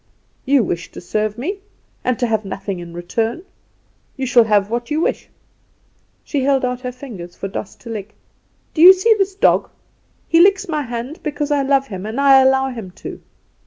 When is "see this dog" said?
8.93-9.69